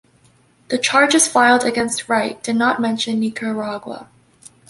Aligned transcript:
The 0.69 0.79
charges 0.79 1.27
filed 1.27 1.63
against 1.63 2.09
Wright 2.09 2.41
did 2.41 2.55
not 2.55 2.81
mention 2.81 3.19
Nicaragua. 3.19 4.09